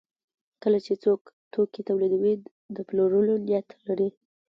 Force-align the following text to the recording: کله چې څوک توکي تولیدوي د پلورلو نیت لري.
کله 0.61 0.79
چې 0.85 0.93
څوک 1.03 1.21
توکي 1.53 1.81
تولیدوي 1.89 2.33
د 2.75 2.77
پلورلو 2.87 3.33
نیت 3.47 3.67
لري. 3.87 4.09